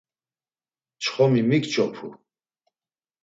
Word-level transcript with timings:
Çxomi 1.01 1.41
mik 1.49 1.63
ç̌opu? 1.71 2.07